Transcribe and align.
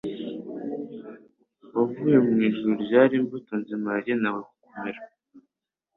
wavuye 1.75 2.17
mu 2.27 2.35
ijuru 2.47 2.71
ryari 2.83 3.13
imbuto 3.19 3.51
nzima 3.61 3.87
yagenewe 3.95 4.41
kumera 4.59 4.99